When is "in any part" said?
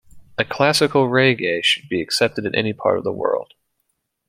2.47-2.97